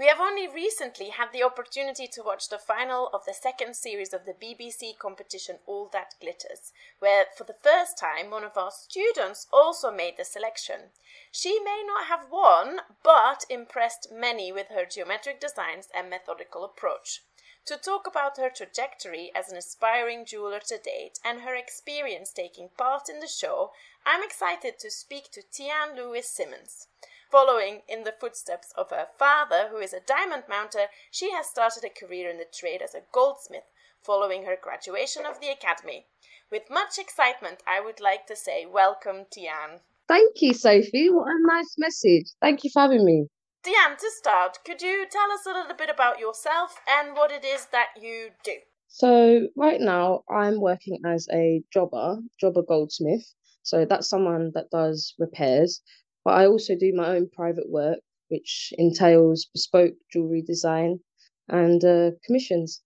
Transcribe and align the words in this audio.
We 0.00 0.06
have 0.06 0.18
only 0.18 0.48
recently 0.48 1.10
had 1.10 1.30
the 1.30 1.42
opportunity 1.42 2.06
to 2.06 2.22
watch 2.22 2.48
the 2.48 2.56
final 2.56 3.10
of 3.12 3.26
the 3.26 3.34
second 3.34 3.76
series 3.76 4.14
of 4.14 4.24
the 4.24 4.32
BBC 4.32 4.96
competition 4.96 5.58
All 5.66 5.90
That 5.92 6.14
Glitters, 6.18 6.72
where 7.00 7.26
for 7.36 7.44
the 7.44 7.58
first 7.62 7.98
time 7.98 8.30
one 8.30 8.42
of 8.42 8.56
our 8.56 8.70
students 8.70 9.46
also 9.52 9.90
made 9.90 10.16
the 10.16 10.24
selection. 10.24 10.92
She 11.30 11.60
may 11.60 11.84
not 11.86 12.06
have 12.06 12.30
won, 12.30 12.80
but 13.02 13.44
impressed 13.50 14.10
many 14.10 14.50
with 14.50 14.68
her 14.68 14.86
geometric 14.86 15.38
designs 15.38 15.90
and 15.94 16.08
methodical 16.08 16.64
approach. 16.64 17.22
To 17.66 17.76
talk 17.76 18.06
about 18.06 18.38
her 18.38 18.48
trajectory 18.48 19.30
as 19.34 19.50
an 19.50 19.58
aspiring 19.58 20.24
jeweler 20.24 20.60
to 20.60 20.78
date 20.78 21.18
and 21.22 21.42
her 21.42 21.54
experience 21.54 22.32
taking 22.32 22.70
part 22.78 23.10
in 23.10 23.20
the 23.20 23.28
show, 23.28 23.72
I'm 24.06 24.22
excited 24.22 24.78
to 24.78 24.90
speak 24.90 25.30
to 25.32 25.42
Tian 25.42 25.94
Lewis 25.94 26.30
Simmons. 26.30 26.86
Following 27.30 27.82
in 27.88 28.02
the 28.02 28.14
footsteps 28.18 28.72
of 28.76 28.90
her 28.90 29.06
father, 29.16 29.68
who 29.70 29.76
is 29.76 29.92
a 29.92 30.00
diamond 30.00 30.44
mounter, 30.48 30.86
she 31.12 31.30
has 31.30 31.46
started 31.46 31.84
a 31.84 31.88
career 31.88 32.28
in 32.28 32.38
the 32.38 32.44
trade 32.44 32.82
as 32.82 32.92
a 32.92 33.04
goldsmith 33.12 33.70
following 34.02 34.44
her 34.46 34.58
graduation 34.60 35.24
of 35.24 35.40
the 35.40 35.48
academy. 35.48 36.06
With 36.50 36.68
much 36.68 36.98
excitement, 36.98 37.62
I 37.68 37.80
would 37.80 38.00
like 38.00 38.26
to 38.26 38.34
say 38.34 38.66
welcome, 38.66 39.26
Tian. 39.30 39.80
Thank 40.08 40.42
you, 40.42 40.52
Sophie. 40.52 41.08
What 41.08 41.28
a 41.28 41.38
nice 41.46 41.76
message. 41.78 42.32
Thank 42.40 42.64
you 42.64 42.70
for 42.72 42.80
having 42.80 43.04
me. 43.04 43.26
Tian, 43.62 43.96
to 43.96 44.10
start, 44.10 44.58
could 44.64 44.82
you 44.82 45.06
tell 45.08 45.30
us 45.30 45.46
a 45.46 45.52
little 45.52 45.76
bit 45.76 45.90
about 45.90 46.18
yourself 46.18 46.80
and 46.88 47.14
what 47.14 47.30
it 47.30 47.44
is 47.44 47.66
that 47.66 47.90
you 48.00 48.30
do? 48.42 48.56
So, 48.88 49.46
right 49.54 49.80
now, 49.80 50.24
I'm 50.28 50.60
working 50.60 50.98
as 51.06 51.28
a 51.32 51.62
jobber, 51.72 52.16
jobber 52.40 52.62
goldsmith. 52.62 53.32
So, 53.62 53.84
that's 53.84 54.08
someone 54.08 54.50
that 54.54 54.70
does 54.70 55.14
repairs. 55.16 55.80
But 56.30 56.42
I 56.42 56.46
also 56.46 56.76
do 56.76 56.94
my 56.94 57.16
own 57.16 57.28
private 57.28 57.68
work, 57.68 57.98
which 58.28 58.72
entails 58.78 59.48
bespoke 59.52 59.94
jewelry 60.12 60.42
design 60.42 61.00
and 61.48 61.84
uh, 61.84 62.12
commissions. 62.24 62.82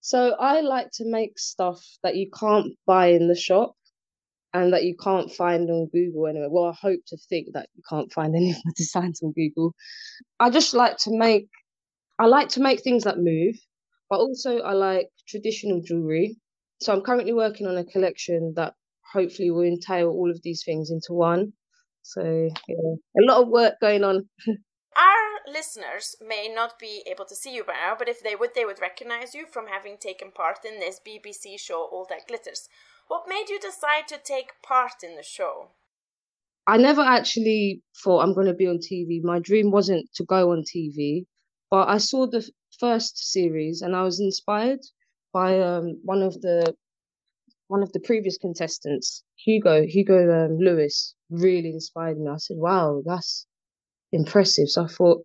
So 0.00 0.36
I 0.38 0.60
like 0.60 0.92
to 0.92 1.04
make 1.04 1.40
stuff 1.40 1.84
that 2.04 2.14
you 2.14 2.30
can't 2.30 2.76
buy 2.86 3.06
in 3.08 3.26
the 3.26 3.34
shop 3.34 3.74
and 4.54 4.72
that 4.72 4.84
you 4.84 4.94
can't 4.96 5.28
find 5.32 5.68
on 5.68 5.88
Google 5.92 6.28
anyway. 6.28 6.46
Well, 6.48 6.66
I 6.66 6.72
hope 6.80 7.00
to 7.08 7.16
think 7.28 7.48
that 7.54 7.68
you 7.74 7.82
can't 7.90 8.12
find 8.12 8.36
any 8.36 8.52
of 8.52 8.62
the 8.64 8.74
designs 8.76 9.24
on 9.24 9.32
Google. 9.32 9.74
I 10.38 10.48
just 10.48 10.72
like 10.72 10.98
to 10.98 11.10
make 11.10 11.48
I 12.20 12.26
like 12.26 12.50
to 12.50 12.60
make 12.60 12.84
things 12.84 13.02
that 13.02 13.18
move, 13.18 13.56
but 14.08 14.20
also 14.20 14.60
I 14.60 14.74
like 14.74 15.08
traditional 15.26 15.82
jewelry. 15.82 16.36
So 16.80 16.92
I'm 16.92 17.02
currently 17.02 17.32
working 17.32 17.66
on 17.66 17.76
a 17.76 17.84
collection 17.84 18.52
that 18.54 18.74
hopefully 19.12 19.50
will 19.50 19.62
entail 19.62 20.10
all 20.10 20.30
of 20.30 20.42
these 20.44 20.62
things 20.64 20.92
into 20.92 21.12
one. 21.12 21.54
So 22.08 22.22
yeah, 22.22 22.94
a 23.18 23.22
lot 23.22 23.42
of 23.42 23.48
work 23.48 23.74
going 23.82 24.02
on. 24.02 24.30
Our 24.96 25.52
listeners 25.52 26.16
may 26.26 26.48
not 26.48 26.78
be 26.78 27.02
able 27.06 27.26
to 27.26 27.36
see 27.36 27.54
you 27.54 27.64
by 27.64 27.74
now, 27.74 27.96
but 27.98 28.08
if 28.08 28.22
they 28.22 28.34
would, 28.34 28.54
they 28.54 28.64
would 28.64 28.80
recognize 28.80 29.34
you 29.34 29.44
from 29.46 29.66
having 29.66 29.98
taken 29.98 30.32
part 30.32 30.64
in 30.64 30.80
this 30.80 30.98
BBC 31.06 31.60
show, 31.60 31.86
All 31.92 32.06
That 32.08 32.26
Glitters. 32.26 32.70
What 33.08 33.28
made 33.28 33.50
you 33.50 33.60
decide 33.60 34.08
to 34.08 34.16
take 34.16 34.62
part 34.62 35.02
in 35.02 35.16
the 35.16 35.22
show? 35.22 35.72
I 36.66 36.78
never 36.78 37.02
actually 37.02 37.82
thought 38.02 38.22
I'm 38.22 38.34
going 38.34 38.46
to 38.46 38.54
be 38.54 38.66
on 38.66 38.78
TV. 38.78 39.22
My 39.22 39.38
dream 39.38 39.70
wasn't 39.70 40.08
to 40.14 40.24
go 40.24 40.52
on 40.52 40.62
TV, 40.62 41.26
but 41.70 41.88
I 41.88 41.98
saw 41.98 42.26
the 42.26 42.50
first 42.80 43.18
series 43.30 43.82
and 43.82 43.94
I 43.94 44.02
was 44.02 44.18
inspired 44.18 44.80
by 45.34 45.60
um, 45.60 46.00
one 46.04 46.22
of 46.22 46.40
the 46.40 46.74
one 47.66 47.82
of 47.82 47.92
the 47.92 48.00
previous 48.00 48.38
contestants, 48.38 49.22
Hugo 49.36 49.84
Hugo 49.84 50.46
um, 50.46 50.56
Lewis 50.58 51.14
really 51.30 51.70
inspired 51.70 52.18
me. 52.18 52.30
I 52.30 52.36
said, 52.36 52.56
wow, 52.58 53.02
that's 53.04 53.46
impressive. 54.12 54.68
So 54.68 54.84
I 54.84 54.88
thought 54.88 55.24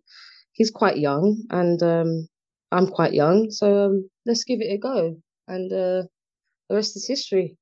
he's 0.52 0.70
quite 0.70 0.98
young 0.98 1.42
and 1.50 1.82
um, 1.82 2.28
I'm 2.70 2.88
quite 2.88 3.12
young. 3.12 3.50
So 3.50 3.86
um, 3.86 4.10
let's 4.26 4.44
give 4.44 4.60
it 4.60 4.72
a 4.72 4.78
go. 4.78 5.16
And 5.48 5.72
uh, 5.72 6.08
the 6.68 6.76
rest 6.76 6.96
is 6.96 7.06
history. 7.06 7.56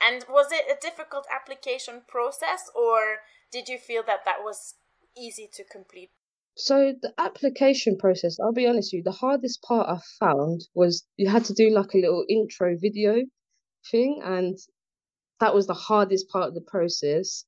And 0.00 0.24
was 0.28 0.50
it 0.50 0.64
a 0.70 0.80
difficult 0.80 1.26
application 1.34 2.02
process 2.08 2.70
or 2.74 3.18
did 3.52 3.68
you 3.68 3.78
feel 3.78 4.02
that 4.06 4.24
that 4.24 4.38
was 4.42 4.74
easy 5.16 5.48
to 5.54 5.64
complete? 5.64 6.10
So 6.56 6.94
the 7.00 7.12
application 7.18 7.96
process, 7.96 8.38
I'll 8.40 8.52
be 8.52 8.66
honest 8.66 8.92
with 8.92 8.98
you, 8.98 9.02
the 9.02 9.12
hardest 9.12 9.62
part 9.62 9.88
I 9.88 9.98
found 10.18 10.62
was 10.74 11.04
you 11.16 11.28
had 11.28 11.44
to 11.46 11.54
do 11.54 11.70
like 11.70 11.94
a 11.94 11.98
little 11.98 12.24
intro 12.28 12.76
video 12.80 13.22
thing 13.90 14.20
and 14.24 14.58
that 15.40 15.54
was 15.54 15.66
the 15.66 15.74
hardest 15.74 16.28
part 16.28 16.48
of 16.48 16.54
the 16.54 16.60
process. 16.60 17.44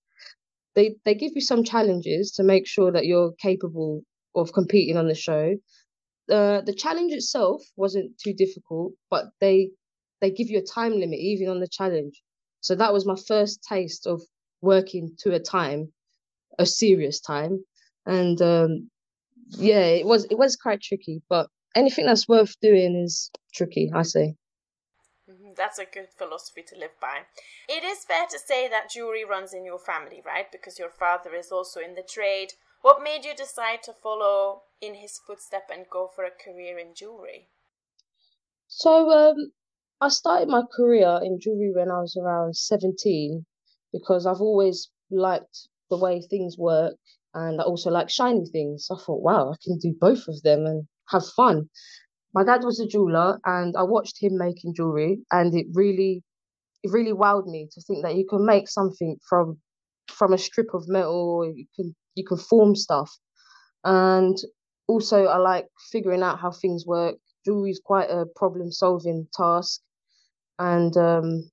They 0.75 0.97
they 1.05 1.15
give 1.15 1.33
you 1.35 1.41
some 1.41 1.65
challenges 1.65 2.33
to 2.33 2.43
make 2.43 2.67
sure 2.67 2.91
that 2.93 3.07
you're 3.07 3.33
capable 3.33 4.03
of 4.35 4.53
competing 4.53 4.97
on 4.97 5.09
the 5.09 5.15
show. 5.15 5.55
Uh, 6.31 6.63
the 6.63 6.75
challenge 6.75 7.13
itself 7.13 7.63
wasn't 7.77 8.19
too 8.19 8.33
difficult, 8.33 8.93
but 9.11 9.27
they 9.41 9.71
they 10.21 10.31
give 10.31 10.49
you 10.49 10.59
a 10.59 10.63
time 10.63 10.93
limit 10.93 11.19
even 11.19 11.49
on 11.49 11.61
the 11.61 11.69
challenge. 11.69 12.23
So 12.61 12.75
that 12.77 12.93
was 12.93 13.07
my 13.07 13.17
first 13.29 13.63
taste 13.69 14.07
of 14.07 14.23
working 14.63 15.15
to 15.19 15.35
a 15.35 15.41
time, 15.41 15.93
a 16.59 16.65
serious 16.65 17.21
time, 17.21 17.65
and 18.07 18.41
um, 18.41 18.91
yeah, 19.49 19.85
it 19.85 20.07
was 20.07 20.25
it 20.31 20.39
was 20.39 20.57
quite 20.57 20.81
tricky. 20.81 21.23
But 21.29 21.49
anything 21.77 22.07
that's 22.07 22.29
worth 22.29 22.55
doing 22.61 22.97
is 22.97 23.31
tricky, 23.55 23.91
I 23.95 24.03
say 24.03 24.37
that's 25.57 25.79
a 25.79 25.85
good 25.85 26.09
philosophy 26.17 26.63
to 26.63 26.79
live 26.79 26.99
by. 27.01 27.23
It 27.69 27.85
is 27.85 28.05
fair 28.05 28.27
to 28.31 28.39
say 28.39 28.69
that 28.69 28.91
jewelry 28.91 29.25
runs 29.25 29.53
in 29.53 29.65
your 29.65 29.79
family, 29.79 30.23
right? 30.25 30.51
Because 30.51 30.79
your 30.79 30.91
father 30.91 31.35
is 31.35 31.53
also 31.53 31.81
in 31.81 31.95
the 31.95 32.03
trade. 32.03 32.55
What 32.83 33.03
made 33.03 33.25
you 33.25 33.35
decide 33.35 33.83
to 33.85 33.93
follow 33.93 34.63
in 34.81 34.95
his 34.95 35.19
footsteps 35.19 35.71
and 35.73 35.89
go 35.89 36.09
for 36.15 36.25
a 36.25 36.31
career 36.31 36.79
in 36.79 36.95
jewelry? 36.95 37.49
So, 38.67 39.11
um, 39.11 39.53
I 40.01 40.09
started 40.09 40.49
my 40.49 40.63
career 40.75 41.21
in 41.23 41.39
jewelry 41.39 41.73
when 41.73 41.91
I 41.91 42.01
was 42.01 42.17
around 42.17 42.57
17 42.57 43.47
because 43.93 44.27
I've 44.27 44.41
always 44.41 44.91
liked 45.11 45.69
the 45.91 45.97
way 45.97 46.23
things 46.23 46.57
work 46.59 46.97
and 47.35 47.61
I 47.61 47.65
also 47.65 47.91
like 47.91 48.11
shiny 48.11 48.47
things. 48.47 48.89
I 48.91 48.97
thought, 48.97 49.23
wow, 49.23 49.53
I 49.53 49.57
can 49.63 49.79
do 49.79 49.95
both 49.99 50.27
of 50.27 50.43
them 50.43 50.67
and 50.67 50.89
have 51.09 51.27
fun 51.37 51.69
my 52.35 52.45
dad 52.45 52.65
was 52.65 52.81
a 52.81 52.87
jeweler 52.87 53.39
and 53.45 53.77
I 53.77 53.83
watched 53.83 54.23
him 54.23 54.39
making 54.39 54.75
jewelry 54.75 55.21
and 55.31 55.55
it 55.55 55.67
really 55.75 56.23
it 56.83 56.91
really 56.93 57.13
wowed 57.13 57.47
me 57.47 57.69
to 57.73 57.81
think 57.83 58.03
that 58.05 58.17
you 58.17 58.27
can 58.29 58.45
make 58.45 58.69
something 58.69 59.17
from 59.29 59.59
from 60.09 60.33
a 60.33 60.39
strip 60.39 60.75
of 60.75 60.89
metal 60.89 61.51
you 61.55 61.67
can 61.77 61.95
you 62.15 62.25
can 62.27 62.37
form 62.39 62.77
stuff. 62.77 63.11
And 63.85 64.37
also 64.89 65.27
I 65.27 65.39
like 65.39 65.67
figuring 65.91 66.23
out 66.23 66.41
how 66.41 66.51
things 66.53 66.87
work. 66.87 67.17
Jewelry 67.47 67.71
is 67.71 67.81
quite 67.85 68.11
a 68.11 68.27
problem 68.37 68.71
solving 68.71 69.27
task 69.35 69.81
and 70.59 70.97
um 70.97 71.51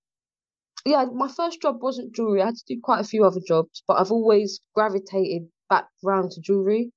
yeah 0.86 1.06
my 1.14 1.28
first 1.30 1.62
job 1.62 1.78
wasn't 1.82 2.16
jewelry. 2.16 2.42
I 2.42 2.48
had 2.48 2.56
to 2.56 2.76
do 2.76 2.80
quite 2.84 3.02
a 3.02 3.08
few 3.08 3.26
other 3.26 3.42
jobs 3.48 3.84
but 3.88 3.96
I've 4.00 4.12
always 4.12 4.60
gravitated 4.76 5.50
back 5.70 5.88
round 6.04 6.32
to 6.32 6.42
jewelry. 6.42 6.92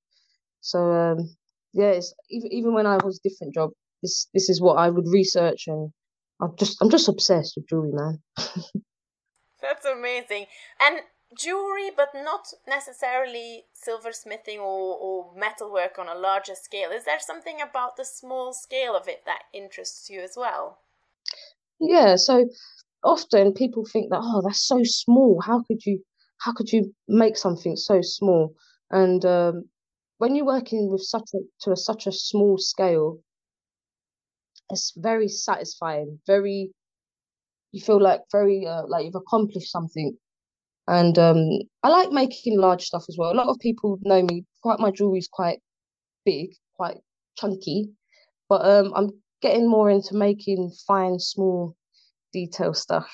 So 0.61 0.79
um 0.81 1.37
yes, 1.73 2.13
even 2.31 2.53
even 2.53 2.75
when 2.75 2.87
I 2.87 2.97
was 2.97 3.19
a 3.19 3.29
different 3.29 3.55
job, 3.55 3.71
this 4.03 4.29
this 4.35 4.49
is 4.49 4.61
what 4.61 4.75
I 4.75 4.89
would 4.89 5.07
research, 5.09 5.65
and 5.67 5.93
I'm 6.41 6.57
just 6.57 6.79
I'm 6.81 6.91
just 6.91 7.09
obsessed 7.09 7.55
with 7.57 7.69
jewelry, 7.69 7.93
man. 7.93 8.23
That's 9.63 9.85
amazing, 9.87 10.47
and 10.81 11.01
jewelry, 11.39 11.91
but 11.97 12.11
not 12.15 12.49
necessarily 12.67 13.65
silversmithing 13.75 14.59
or 14.59 14.97
or 14.99 15.33
metalwork 15.37 15.99
on 15.99 16.09
a 16.09 16.15
larger 16.15 16.55
scale. 16.55 16.91
Is 16.91 17.05
there 17.05 17.21
something 17.21 17.61
about 17.61 17.97
the 17.97 18.05
small 18.05 18.53
scale 18.53 18.97
of 18.97 19.09
it 19.09 19.25
that 19.27 19.45
interests 19.53 20.11
you 20.11 20.21
as 20.21 20.35
well? 20.37 20.79
Yeah, 21.81 22.17
so 22.17 22.49
often 23.05 23.53
people 23.53 23.85
think 23.85 24.11
that 24.11 24.21
oh 24.23 24.43
that's 24.45 24.67
so 24.67 24.81
small 24.85 25.41
how 25.45 25.63
could 25.65 25.85
you 25.85 26.01
how 26.39 26.53
could 26.53 26.71
you 26.73 26.95
make 27.09 27.37
something 27.37 27.77
so 27.77 28.01
small 28.01 28.55
and 28.91 29.25
um, 29.25 29.65
when 30.23 30.37
you're 30.37 30.47
working 30.47 30.89
with 30.89 31.03
such 31.03 31.31
a 31.35 31.39
to 31.63 31.73
a, 31.73 31.77
such 31.77 32.07
a 32.07 32.13
small 32.13 32.57
scale, 32.57 33.19
it's 34.71 34.93
very 34.97 35.27
satisfying. 35.27 36.21
Very, 36.29 36.71
you 37.73 37.83
feel 37.83 38.01
like 38.01 38.21
very 38.31 38.65
uh, 38.65 38.83
like 38.87 39.05
you've 39.05 39.17
accomplished 39.17 39.73
something. 39.73 40.17
And 40.87 41.19
um, 41.19 41.39
I 41.83 41.89
like 41.89 42.13
making 42.13 42.61
large 42.61 42.85
stuff 42.85 43.03
as 43.09 43.17
well. 43.19 43.33
A 43.33 43.41
lot 43.41 43.49
of 43.49 43.59
people 43.59 43.99
know 44.03 44.23
me. 44.23 44.45
Quite 44.63 44.79
my 44.79 44.93
jewelry's 44.93 45.27
quite 45.27 45.59
big, 46.25 46.51
quite 46.77 46.99
chunky, 47.37 47.91
but 48.49 48.65
um, 48.65 48.93
I'm 48.95 49.11
getting 49.41 49.69
more 49.69 49.91
into 49.91 50.15
making 50.15 50.71
fine, 50.87 51.19
small, 51.19 51.75
detail 52.33 52.75
stuff. 52.75 53.11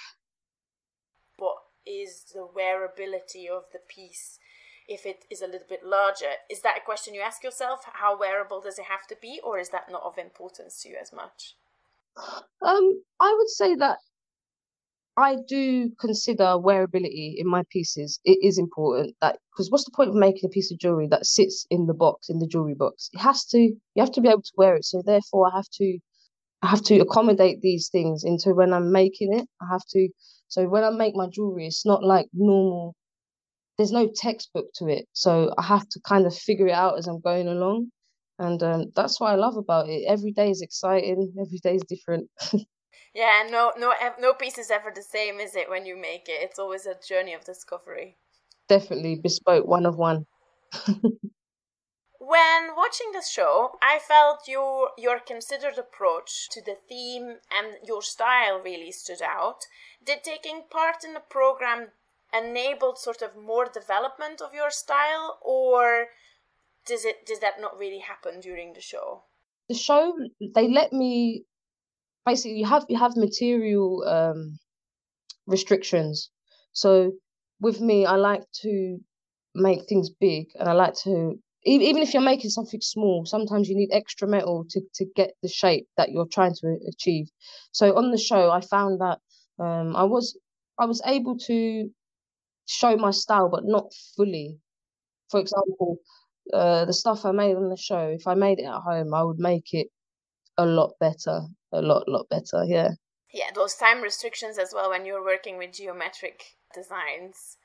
What 1.38 1.56
is 1.86 2.24
the 2.34 2.46
wearability 2.54 3.48
of 3.48 3.62
the 3.72 3.80
piece? 3.88 4.38
If 4.88 5.04
it 5.04 5.24
is 5.30 5.42
a 5.42 5.46
little 5.46 5.66
bit 5.68 5.84
larger. 5.84 6.32
Is 6.50 6.62
that 6.62 6.78
a 6.78 6.84
question 6.84 7.14
you 7.14 7.20
ask 7.20 7.44
yourself? 7.44 7.80
How 7.92 8.18
wearable 8.18 8.60
does 8.60 8.78
it 8.78 8.86
have 8.86 9.06
to 9.08 9.16
be, 9.20 9.40
or 9.44 9.58
is 9.58 9.68
that 9.70 9.90
not 9.90 10.02
of 10.02 10.18
importance 10.18 10.82
to 10.82 10.88
you 10.88 10.96
as 11.00 11.12
much? 11.12 11.56
Um, 12.62 13.02
I 13.20 13.34
would 13.36 13.48
say 13.48 13.74
that 13.76 13.98
I 15.18 15.36
do 15.48 15.90
consider 16.00 16.44
wearability 16.44 17.34
in 17.36 17.48
my 17.48 17.64
pieces. 17.70 18.20
It 18.24 18.38
is 18.40 18.56
important 18.56 19.16
that 19.20 19.38
because 19.52 19.68
what's 19.68 19.84
the 19.84 19.90
point 19.90 20.10
of 20.10 20.14
making 20.14 20.44
a 20.44 20.48
piece 20.48 20.70
of 20.70 20.78
jewelry 20.78 21.08
that 21.08 21.26
sits 21.26 21.66
in 21.70 21.86
the 21.86 21.94
box 21.94 22.28
in 22.28 22.38
the 22.38 22.46
jewelry 22.46 22.74
box? 22.74 23.10
It 23.12 23.18
has 23.18 23.44
to. 23.46 23.58
You 23.58 23.98
have 23.98 24.12
to 24.12 24.20
be 24.20 24.28
able 24.28 24.42
to 24.42 24.52
wear 24.56 24.76
it. 24.76 24.84
So 24.84 25.02
therefore, 25.04 25.50
I 25.52 25.56
have 25.56 25.68
to. 25.74 25.98
I 26.62 26.68
have 26.68 26.82
to 26.82 27.00
accommodate 27.00 27.60
these 27.60 27.88
things 27.88 28.22
into 28.24 28.54
when 28.54 28.72
I'm 28.72 28.92
making 28.92 29.32
it. 29.34 29.46
I 29.60 29.66
have 29.70 29.84
to. 29.90 30.08
So 30.46 30.68
when 30.68 30.84
I 30.84 30.90
make 30.90 31.14
my 31.14 31.26
jewelry, 31.28 31.66
it's 31.66 31.84
not 31.84 32.02
like 32.02 32.26
normal. 32.32 32.94
There's 33.78 33.92
no 33.92 34.08
textbook 34.14 34.66
to 34.74 34.88
it, 34.88 35.06
so 35.12 35.54
I 35.56 35.62
have 35.62 35.88
to 35.90 36.00
kind 36.00 36.26
of 36.26 36.36
figure 36.36 36.66
it 36.66 36.72
out 36.72 36.98
as 36.98 37.06
I'm 37.06 37.20
going 37.20 37.48
along, 37.48 37.90
and 38.38 38.62
um, 38.62 38.92
that's 38.94 39.20
what 39.20 39.32
I 39.32 39.36
love 39.36 39.56
about 39.56 39.88
it. 39.88 40.04
Every 40.06 40.32
day 40.32 40.50
is 40.50 40.62
exciting. 40.62 41.34
Every 41.40 41.58
day 41.58 41.76
is 41.76 41.84
different. 41.88 42.28
Yeah, 43.14 43.48
no, 43.50 43.72
no, 43.76 43.94
no 44.20 44.34
piece 44.34 44.58
is 44.58 44.70
ever 44.70 44.92
the 44.94 45.02
same, 45.02 45.40
is 45.40 45.56
it? 45.56 45.68
When 45.68 45.86
you 45.86 45.96
make 45.96 46.28
it, 46.28 46.40
it's 46.42 46.58
always 46.58 46.86
a 46.86 46.94
journey 46.94 47.34
of 47.34 47.42
discovery. 47.42 48.16
Definitely 48.68 49.16
bespoke, 49.16 49.66
one 49.66 49.86
of 49.86 49.96
one. 49.96 50.26
when 52.18 52.76
watching 52.76 53.12
the 53.12 53.22
show, 53.22 53.78
I 53.82 53.98
felt 53.98 54.46
your 54.46 54.90
your 54.98 55.18
considered 55.18 55.78
approach 55.78 56.48
to 56.50 56.60
the 56.60 56.76
theme 56.88 57.38
and 57.50 57.76
your 57.84 58.02
style 58.02 58.60
really 58.60 58.92
stood 58.92 59.22
out. 59.22 59.66
Did 60.04 60.22
taking 60.22 60.64
part 60.70 61.02
in 61.02 61.14
the 61.14 61.20
program 61.20 61.88
enabled 62.32 62.98
sort 62.98 63.22
of 63.22 63.36
more 63.36 63.66
development 63.66 64.40
of 64.40 64.54
your 64.54 64.70
style, 64.70 65.38
or 65.42 66.08
does 66.86 67.04
it 67.04 67.26
did 67.26 67.40
that 67.40 67.60
not 67.60 67.78
really 67.78 68.00
happen 68.00 68.40
during 68.40 68.72
the 68.72 68.80
show? 68.80 69.24
The 69.68 69.74
show 69.74 70.14
they 70.54 70.68
let 70.68 70.92
me 70.92 71.44
basically 72.24 72.58
you 72.58 72.66
have 72.66 72.84
you 72.88 72.98
have 72.98 73.16
material 73.16 74.04
um, 74.06 74.58
restrictions. 75.46 76.30
So 76.72 77.12
with 77.60 77.80
me, 77.80 78.06
I 78.06 78.16
like 78.16 78.44
to 78.62 78.98
make 79.54 79.88
things 79.88 80.10
big, 80.10 80.46
and 80.58 80.68
I 80.68 80.72
like 80.72 80.94
to 81.04 81.38
even 81.64 82.02
if 82.02 82.14
you're 82.14 82.22
making 82.22 82.50
something 82.50 82.80
small, 82.80 83.26
sometimes 83.26 83.68
you 83.68 83.76
need 83.76 83.90
extra 83.92 84.28
metal 84.28 84.64
to 84.70 84.80
to 84.94 85.04
get 85.16 85.32
the 85.42 85.48
shape 85.48 85.88
that 85.96 86.10
you're 86.10 86.28
trying 86.32 86.54
to 86.54 86.78
achieve. 86.88 87.28
So 87.72 87.96
on 87.96 88.10
the 88.10 88.18
show, 88.18 88.50
I 88.50 88.60
found 88.60 89.00
that 89.00 89.18
um, 89.58 89.96
I 89.96 90.04
was 90.04 90.38
I 90.78 90.86
was 90.86 91.02
able 91.04 91.36
to 91.38 91.90
show 92.68 92.96
my 92.96 93.10
style, 93.10 93.48
but 93.48 93.64
not 93.64 93.92
fully. 94.16 94.60
For 95.30 95.40
example, 95.40 95.98
uh, 96.52 96.84
the 96.84 96.92
stuff 96.92 97.24
I 97.24 97.32
made 97.32 97.56
on 97.56 97.68
the 97.68 97.76
show, 97.76 98.08
if 98.08 98.26
I 98.26 98.34
made 98.34 98.60
it 98.60 98.64
at 98.64 98.80
home, 98.80 99.12
I 99.12 99.22
would 99.22 99.38
make 99.38 99.72
it 99.72 99.88
a 100.58 100.66
lot 100.66 100.92
better 100.98 101.42
a 101.72 101.80
lot 101.80 102.08
lot 102.08 102.28
better 102.28 102.64
yeah. 102.66 102.90
Yeah 103.32 103.50
those 103.54 103.76
time 103.76 104.02
restrictions 104.02 104.58
as 104.58 104.72
well 104.74 104.90
when 104.90 105.06
you're 105.06 105.24
working 105.24 105.56
with 105.56 105.72
geometric 105.72 106.42
designs. 106.74 107.56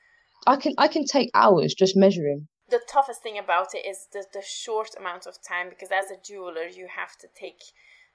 I 0.46 0.56
can 0.56 0.74
i 0.78 0.88
can 0.88 1.04
take 1.04 1.30
hours 1.34 1.74
just 1.74 1.96
measuring. 1.96 2.48
The 2.68 2.80
toughest 2.88 3.22
thing 3.22 3.38
about 3.38 3.74
it 3.74 3.84
is 3.86 4.06
the, 4.12 4.24
the 4.32 4.42
short 4.42 4.90
amount 4.98 5.26
of 5.26 5.42
time 5.46 5.68
because 5.68 5.90
as 5.90 6.10
a 6.10 6.20
jeweler 6.22 6.66
you 6.66 6.86
have 6.86 7.16
to 7.18 7.28
take 7.38 7.62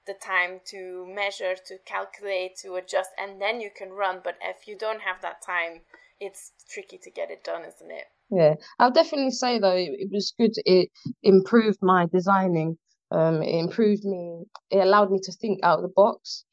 the 0.06 0.14
time 0.14 0.60
to 0.66 1.06
measure 1.06 1.54
to 1.66 1.78
calculate 1.84 2.56
to 2.62 2.74
adjust 2.76 3.10
and 3.18 3.40
then 3.40 3.60
you 3.60 3.70
can 3.70 3.90
run. 3.90 4.20
But 4.24 4.38
if 4.42 4.66
you 4.66 4.76
don't 4.78 5.02
have 5.02 5.20
that 5.20 5.42
time 5.42 5.82
it's 6.20 6.52
tricky 6.68 6.98
to 6.98 7.10
get 7.10 7.30
it 7.30 7.42
done 7.42 7.62
isn't 7.64 7.90
it 7.90 8.04
yeah 8.30 8.54
i'll 8.78 8.92
definitely 8.92 9.30
say 9.30 9.58
though 9.58 9.76
it, 9.76 9.90
it 9.98 10.08
was 10.12 10.32
good 10.38 10.52
it 10.64 10.90
improved 11.22 11.78
my 11.82 12.06
designing 12.12 12.76
um, 13.10 13.42
it 13.42 13.58
improved 13.58 14.04
me. 14.04 14.44
It 14.70 14.78
allowed 14.78 15.10
me 15.10 15.18
to 15.22 15.32
think 15.32 15.60
out 15.62 15.78
of 15.78 15.82
the 15.82 15.92
box. 15.94 16.44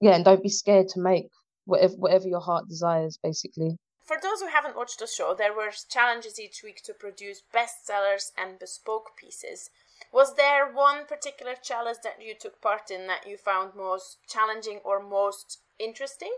Yeah, 0.00 0.14
and 0.14 0.24
don't 0.24 0.42
be 0.42 0.48
scared 0.48 0.88
to 0.88 1.00
make 1.00 1.28
whatever 1.64 1.94
whatever 1.94 2.26
your 2.26 2.40
heart 2.40 2.68
desires, 2.68 3.18
basically. 3.22 3.76
For 4.04 4.16
those 4.22 4.40
who 4.40 4.46
haven't 4.46 4.76
watched 4.76 5.00
the 5.00 5.06
show, 5.06 5.34
there 5.34 5.52
were 5.52 5.72
challenges 5.88 6.38
each 6.38 6.62
week 6.62 6.82
to 6.84 6.94
produce 6.94 7.42
bestsellers 7.52 8.30
and 8.38 8.58
bespoke 8.58 9.16
pieces. 9.18 9.70
Was 10.12 10.36
there 10.36 10.70
one 10.70 11.06
particular 11.06 11.54
challenge 11.60 11.98
that 12.04 12.22
you 12.22 12.34
took 12.38 12.60
part 12.60 12.90
in 12.90 13.08
that 13.08 13.26
you 13.26 13.36
found 13.36 13.74
most 13.74 14.18
challenging 14.28 14.78
or 14.84 15.02
most 15.02 15.58
interesting? 15.78 16.32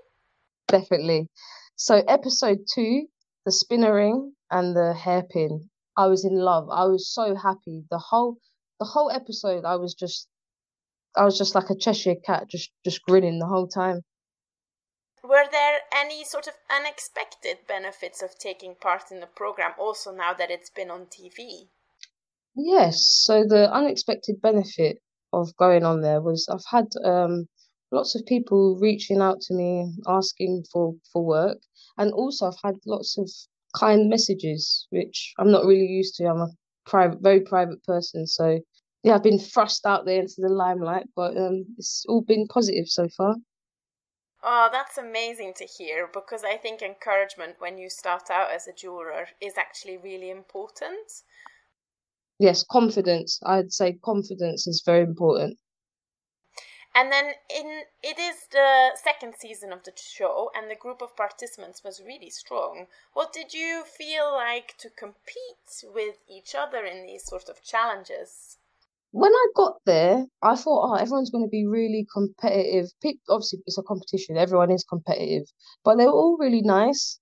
Definitely. 0.67 1.29
So, 1.81 2.03
episode 2.09 2.67
two, 2.69 3.07
the 3.45 3.53
spinner 3.53 3.95
ring 3.95 4.35
and 4.51 4.75
the 4.75 4.95
hairpin, 4.95 5.71
I 5.97 6.09
was 6.09 6.25
in 6.25 6.35
love. 6.35 6.69
I 6.73 6.87
was 6.87 7.09
so 7.09 7.37
happy. 7.37 7.85
The 7.89 7.99
whole 7.99 8.39
the 8.81 8.85
whole 8.85 9.13
episode 9.13 9.65
I 9.65 9.77
was 9.77 9.95
just 9.95 10.27
I 11.15 11.25
was 11.25 11.39
just 11.39 11.55
like 11.55 11.71
a 11.71 11.77
Cheshire 11.77 12.17
cat, 12.17 12.49
just 12.49 12.73
just 12.85 13.01
grinning 13.03 13.39
the 13.39 13.47
whole 13.47 13.69
time. 13.69 14.03
Were 15.23 15.47
there 15.49 15.83
any 15.95 16.25
sort 16.25 16.49
of 16.49 16.55
unexpected 16.69 17.59
benefits 17.69 18.23
of 18.23 18.37
taking 18.37 18.75
part 18.75 19.13
in 19.13 19.21
the 19.21 19.29
program 19.29 19.75
also 19.79 20.11
now 20.11 20.35
that 20.35 20.51
it's 20.51 20.71
been 20.71 20.91
on 20.91 21.07
TV? 21.07 21.69
Yes, 22.57 23.05
so 23.05 23.45
the 23.45 23.73
unexpected 23.73 24.41
benefit 24.41 25.01
of 25.33 25.57
going 25.57 25.85
on 25.85 26.01
there 26.01 26.21
was 26.21 26.49
I've 26.49 26.67
had 26.69 26.89
um, 27.05 27.47
lots 27.93 28.17
of 28.17 28.27
people 28.27 28.81
reaching 28.81 29.21
out 29.21 29.41
to 29.43 29.55
me 29.55 29.95
asking 30.09 30.65
for 30.73 30.97
for 31.13 31.25
work 31.25 31.59
and 31.99 32.13
also 32.13 32.47
I've 32.47 32.63
had 32.63 32.77
lots 32.87 33.19
of 33.19 33.29
kind 33.75 34.09
messages 34.09 34.87
which 34.91 35.35
I'm 35.39 35.51
not 35.51 35.65
really 35.65 35.87
used 35.87 36.15
to. 36.17 36.27
I'm 36.27 36.41
a 36.41 36.49
private, 36.87 37.21
very 37.21 37.41
private 37.41 37.85
person. 37.85 38.27
So 38.27 38.61
yeah, 39.03 39.15
I've 39.15 39.23
been 39.23 39.39
thrust 39.39 39.87
out 39.87 40.07
there 40.07 40.21
into 40.21 40.37
the 40.39 40.49
limelight, 40.49 41.07
but 41.15 41.37
um, 41.37 41.65
it's 41.77 42.05
all 42.09 42.23
been 42.23 42.47
positive 42.49 42.87
so 42.89 43.09
far. 43.17 43.37
Oh, 44.43 44.69
that's 44.71 44.99
amazing 44.99 45.55
to 45.55 45.65
hear 45.65 46.09
because 46.13 46.45
I 46.45 46.57
think 46.57 46.81
encouragement 46.81 47.57
when 47.59 47.77
you 47.77 47.91
start 47.91 48.31
out 48.31 48.51
as 48.53 48.69
a 48.69 48.73
jeweler 48.73 49.29
is 49.41 49.59
actually 49.59 49.97
really 49.97 50.31
important. 50.31 51.23
Yes, 52.39 52.63
confidence. 52.63 53.41
I'd 53.45 53.73
say 53.73 53.99
confidence 54.05 54.69
is 54.69 54.83
very 54.87 55.03
important. 55.03 55.59
And 56.99 57.13
then 57.13 57.27
in 57.49 57.85
it 58.03 58.19
is 58.19 58.49
the 58.51 58.91
second 58.97 59.37
season 59.39 59.73
of 59.73 59.85
the 59.85 59.93
show, 59.95 60.51
and 60.53 60.69
the 60.69 60.75
group 60.75 61.01
of 61.01 61.17
participants 61.17 61.85
was 61.85 62.03
really 62.05 62.29
strong. 62.29 62.89
What 63.13 63.33
did 63.33 63.55
you 63.55 63.85
feel 63.85 64.33
like 64.33 64.75
to 64.79 64.91
compete 64.91 65.95
with 65.95 66.17
each 66.29 66.57
other 66.57 66.85
in 66.85 67.07
these 67.07 67.25
sort 67.25 67.49
of 67.49 67.63
challenges? 67.63 68.59
When 69.13 69.33
I 69.33 69.47
got 69.55 69.77
there, 69.87 70.27
I 70.43 70.57
thought, 70.57 70.91
oh, 70.91 70.95
everyone's 70.95 71.31
going 71.31 71.45
to 71.45 71.57
be 71.61 71.69
really 71.69 72.05
competitive. 72.13 72.91
Obviously, 73.29 73.61
it's 73.65 73.79
a 73.79 73.85
competition; 73.85 74.37
everyone 74.37 74.73
is 74.73 74.83
competitive, 74.83 75.47
but 75.85 75.99
they 75.99 76.05
were 76.05 76.19
all 76.21 76.37
really 76.37 76.63
nice. 76.63 77.21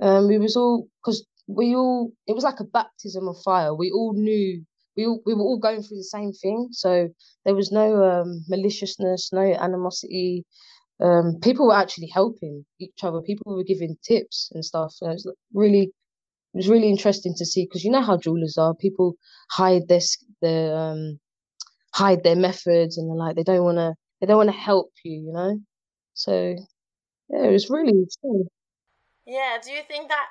Um, 0.00 0.28
we 0.28 0.38
was 0.38 0.56
all 0.56 0.88
because 1.04 1.26
we 1.46 1.76
all 1.76 2.12
it 2.26 2.32
was 2.32 2.44
like 2.44 2.60
a 2.60 2.64
baptism 2.78 3.28
of 3.28 3.36
fire. 3.44 3.74
We 3.74 3.90
all 3.90 4.14
knew 4.14 4.64
we 4.98 5.06
we 5.24 5.34
were 5.34 5.42
all 5.42 5.58
going 5.58 5.82
through 5.82 5.98
the 5.98 6.14
same 6.18 6.32
thing. 6.32 6.68
So 6.72 7.08
there 7.44 7.54
was 7.54 7.70
no 7.70 8.04
um, 8.04 8.44
maliciousness, 8.48 9.30
no 9.32 9.54
animosity. 9.54 10.44
Um, 11.00 11.38
people 11.40 11.68
were 11.68 11.76
actually 11.76 12.08
helping 12.12 12.66
each 12.80 13.04
other. 13.04 13.20
People 13.20 13.56
were 13.56 13.62
giving 13.62 13.96
tips 14.02 14.50
and 14.52 14.64
stuff. 14.64 14.92
And 15.00 15.10
it 15.10 15.14
was 15.14 15.32
really, 15.54 15.84
it 15.84 16.56
was 16.56 16.68
really 16.68 16.90
interesting 16.90 17.34
to 17.38 17.46
see 17.46 17.64
because 17.64 17.84
you 17.84 17.92
know 17.92 18.02
how 18.02 18.16
jewelers 18.16 18.58
are. 18.58 18.74
People 18.74 19.14
hide 19.50 19.86
their 19.86 20.00
their 20.42 20.76
um, 20.76 21.20
hide 21.94 22.24
their 22.24 22.36
methods 22.36 22.98
and 22.98 23.08
they're 23.08 23.16
like 23.16 23.36
they 23.36 23.44
don't 23.44 23.64
want 23.64 23.78
to 23.78 23.94
they 24.20 24.26
don't 24.26 24.36
want 24.36 24.50
to 24.50 24.64
help 24.70 24.90
you. 25.04 25.26
You 25.26 25.32
know. 25.32 25.60
So 26.14 26.56
yeah, 27.30 27.44
it 27.44 27.52
was 27.52 27.70
really 27.70 27.92
cool. 28.20 28.48
Yeah. 29.24 29.58
Do 29.62 29.70
you 29.70 29.82
think 29.86 30.08
that 30.08 30.26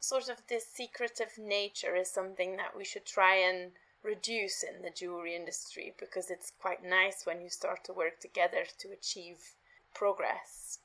sort 0.00 0.28
of 0.28 0.38
this 0.48 0.66
secretive 0.74 1.32
nature 1.38 1.94
is 1.94 2.10
something 2.10 2.56
that 2.56 2.76
we 2.76 2.84
should 2.84 3.06
try 3.06 3.36
and 3.36 3.72
reduce 4.02 4.62
in 4.62 4.82
the 4.82 4.90
jewelry 4.90 5.34
industry 5.34 5.94
because 5.98 6.30
it's 6.30 6.52
quite 6.60 6.84
nice 6.84 7.22
when 7.24 7.40
you 7.40 7.50
start 7.50 7.84
to 7.84 7.92
work 7.92 8.20
together 8.20 8.64
to 8.78 8.88
achieve 8.90 9.38
progress. 9.94 10.78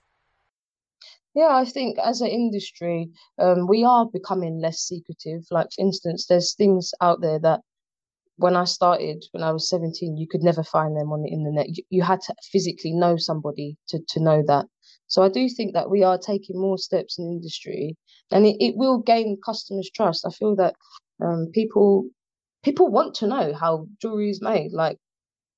Yeah, 1.35 1.49
I 1.55 1.65
think 1.65 1.97
as 1.97 2.21
an 2.21 2.27
industry, 2.27 3.09
um, 3.39 3.67
we 3.67 3.83
are 3.83 4.05
becoming 4.05 4.59
less 4.59 4.79
secretive. 4.79 5.45
Like, 5.49 5.67
for 5.75 5.81
instance, 5.81 6.27
there's 6.27 6.53
things 6.53 6.91
out 7.01 7.21
there 7.21 7.39
that 7.39 7.61
when 8.37 8.55
I 8.55 8.65
started, 8.65 9.23
when 9.31 9.43
I 9.43 9.51
was 9.51 9.69
17, 9.69 10.17
you 10.17 10.27
could 10.27 10.43
never 10.43 10.63
find 10.63 10.95
them 10.95 11.11
on 11.11 11.21
the 11.23 11.29
internet. 11.29 11.67
You, 11.69 11.83
you 11.89 12.03
had 12.03 12.21
to 12.21 12.35
physically 12.51 12.93
know 12.93 13.17
somebody 13.17 13.77
to, 13.89 13.99
to 14.09 14.19
know 14.19 14.43
that. 14.47 14.65
So 15.07 15.21
I 15.23 15.29
do 15.29 15.49
think 15.49 15.73
that 15.73 15.89
we 15.89 16.03
are 16.03 16.17
taking 16.17 16.59
more 16.59 16.77
steps 16.77 17.19
in 17.19 17.25
industry 17.25 17.95
and 18.31 18.45
it, 18.45 18.57
it 18.59 18.75
will 18.75 18.99
gain 18.99 19.39
customers' 19.45 19.91
trust. 19.93 20.25
I 20.25 20.31
feel 20.31 20.55
that 20.55 20.75
um, 21.23 21.49
people 21.53 22.09
people 22.63 22.89
want 22.89 23.15
to 23.15 23.27
know 23.27 23.53
how 23.53 23.87
jewelry 24.01 24.29
is 24.29 24.41
made. 24.41 24.71
Like 24.71 24.97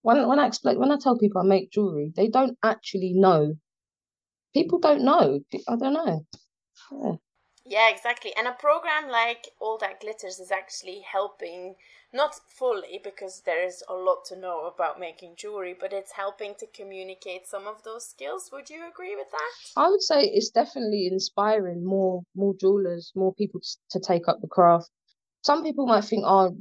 when 0.01 0.27
when 0.27 0.39
I 0.39 0.47
explain 0.47 0.79
when 0.79 0.91
I 0.91 0.97
tell 0.97 1.17
people 1.17 1.41
I 1.41 1.45
make 1.45 1.71
jewelry, 1.71 2.11
they 2.15 2.27
don't 2.27 2.57
actually 2.63 3.13
know. 3.13 3.55
People 4.53 4.79
don't 4.79 5.03
know. 5.03 5.39
I 5.67 5.75
don't 5.75 5.93
know. 5.93 6.25
Yeah. 6.91 7.15
Yeah, 7.67 7.89
exactly. 7.89 8.31
And 8.37 8.47
a 8.47 8.51
program 8.51 9.09
like 9.09 9.47
All 9.59 9.79
That 9.79 9.99
Glitters 9.99 10.39
is 10.39 10.51
actually 10.51 11.01
helping, 11.11 11.75
not 12.13 12.35
fully 12.47 12.99
because 13.03 13.41
there 13.43 13.65
is 13.65 13.83
a 13.89 13.93
lot 13.95 14.23
to 14.25 14.35
know 14.39 14.67
about 14.67 14.99
making 14.99 15.33
jewelry, 15.35 15.75
but 15.77 15.91
it's 15.91 16.11
helping 16.11 16.53
to 16.59 16.67
communicate 16.67 17.47
some 17.47 17.65
of 17.65 17.81
those 17.81 18.07
skills. 18.07 18.51
Would 18.53 18.69
you 18.69 18.87
agree 18.87 19.15
with 19.15 19.31
that? 19.31 19.81
I 19.81 19.89
would 19.89 20.03
say 20.03 20.25
it's 20.25 20.51
definitely 20.51 21.07
inspiring 21.11 21.83
more 21.83 22.21
more 22.35 22.53
jewelers, 22.53 23.11
more 23.15 23.33
people 23.33 23.61
to 23.89 23.99
take 23.99 24.27
up 24.27 24.41
the 24.41 24.47
craft. 24.47 24.91
Some 25.41 25.63
people 25.63 25.87
might 25.87 26.05
think, 26.05 26.23
oh, 26.23 26.55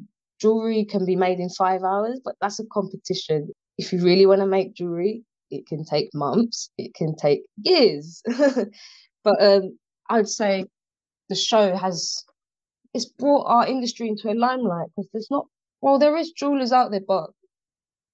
jewelry 0.44 0.84
can 0.84 1.06
be 1.06 1.16
made 1.16 1.38
in 1.38 1.48
five 1.48 1.82
hours, 1.82 2.20
but 2.22 2.34
that's 2.40 2.60
a 2.60 2.66
competition. 2.70 3.50
If 3.78 3.92
you 3.92 4.02
really 4.04 4.26
want 4.26 4.42
to 4.42 4.46
make 4.46 4.74
jewelry, 4.74 5.22
it 5.50 5.66
can 5.66 5.84
take 5.84 6.10
months, 6.12 6.70
it 6.76 6.94
can 6.94 7.16
take 7.16 7.40
years. 7.56 8.22
but 9.24 9.42
um, 9.42 9.78
I'd 10.10 10.28
say 10.28 10.66
the 11.30 11.34
show 11.34 11.74
has 11.74 12.24
it's 12.92 13.06
brought 13.06 13.46
our 13.46 13.66
industry 13.66 14.08
into 14.08 14.30
a 14.30 14.36
limelight 14.36 14.88
because 14.94 15.08
there's 15.12 15.30
not 15.30 15.46
well 15.80 15.98
there 15.98 16.16
is 16.16 16.30
jewelers 16.30 16.72
out 16.72 16.90
there 16.90 17.06
but 17.06 17.30